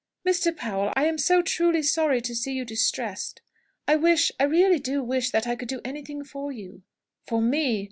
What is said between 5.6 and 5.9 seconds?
do